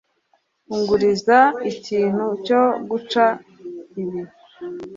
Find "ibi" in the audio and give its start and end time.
4.01-4.21